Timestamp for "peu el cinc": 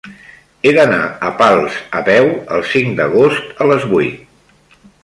2.09-2.99